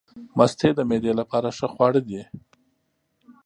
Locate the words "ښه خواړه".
1.57-2.01